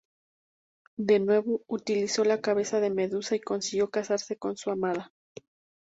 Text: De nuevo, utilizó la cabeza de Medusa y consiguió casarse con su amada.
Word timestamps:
De 0.97 1.19
nuevo, 1.19 1.61
utilizó 1.67 2.23
la 2.23 2.41
cabeza 2.41 2.79
de 2.79 2.89
Medusa 2.89 3.35
y 3.35 3.39
consiguió 3.39 3.91
casarse 3.91 4.35
con 4.35 4.57
su 4.57 4.71
amada. 4.71 5.13